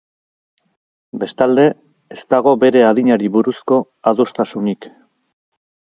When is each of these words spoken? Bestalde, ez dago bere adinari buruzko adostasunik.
Bestalde, 1.23 1.65
ez 2.17 2.21
dago 2.35 2.55
bere 2.65 2.83
adinari 2.89 3.31
buruzko 3.37 3.81
adostasunik. 4.13 4.89